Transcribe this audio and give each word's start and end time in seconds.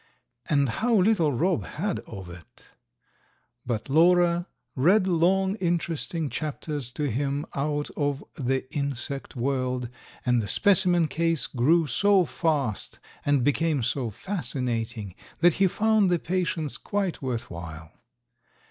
And 0.49 0.67
how 0.67 0.95
little 0.95 1.31
Rob 1.31 1.63
had 1.63 1.99
of 2.07 2.27
it! 2.27 2.69
But 3.67 3.87
Lora 3.87 4.47
read 4.75 5.05
long, 5.05 5.53
interesting 5.57 6.27
chapters 6.27 6.91
to 6.93 7.03
him 7.11 7.45
out 7.53 7.91
of 7.95 8.23
"The 8.33 8.67
Insect 8.75 9.35
World," 9.35 9.89
and 10.25 10.41
the 10.41 10.47
specimen 10.47 11.07
case 11.07 11.45
grew 11.45 11.85
so 11.85 12.25
fast 12.25 12.97
and 13.27 13.43
became 13.43 13.83
so 13.83 14.09
fascinating 14.09 15.13
that 15.41 15.53
he 15.61 15.67
found 15.67 16.09
the 16.09 16.17
patience 16.17 16.77
quite 16.79 17.21
worth 17.21 17.51
while. 17.51 17.91